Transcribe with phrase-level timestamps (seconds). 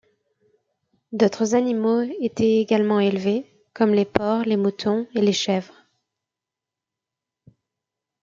[1.11, 5.77] D'autre animaux étaient également élevés, comme les porcs, les moutons et les chèvres.